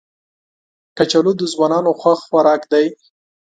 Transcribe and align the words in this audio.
کچالو 0.97 1.31
د 1.37 1.41
ځوانانو 1.53 1.91
خوښ 1.99 2.19
خوراک 2.27 2.61
دی 2.71 2.85